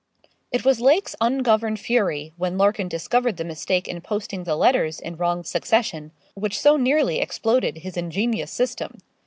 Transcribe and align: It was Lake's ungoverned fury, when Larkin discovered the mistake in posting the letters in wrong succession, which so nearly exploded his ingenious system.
It 0.51 0.65
was 0.65 0.81
Lake's 0.81 1.15
ungoverned 1.21 1.79
fury, 1.79 2.33
when 2.35 2.57
Larkin 2.57 2.87
discovered 2.87 3.37
the 3.37 3.43
mistake 3.43 3.87
in 3.87 4.01
posting 4.01 4.45
the 4.45 4.55
letters 4.55 4.99
in 4.99 5.15
wrong 5.15 5.43
succession, 5.43 6.11
which 6.33 6.59
so 6.59 6.75
nearly 6.75 7.19
exploded 7.19 7.77
his 7.77 7.95
ingenious 7.97 8.51
system. 8.51 8.97